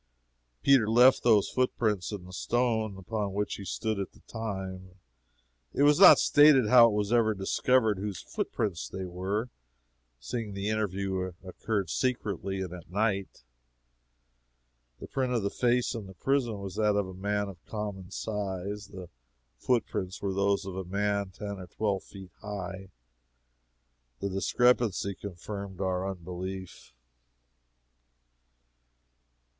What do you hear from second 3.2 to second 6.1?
which he stood at the time. It was